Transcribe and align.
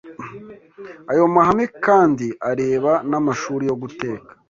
Ayo 1.11 1.23
mahame 1.35 1.65
kandi 1.85 2.27
areba 2.51 2.91
n’amashuri 3.09 3.63
yo 3.69 3.75
guteka 3.81 4.29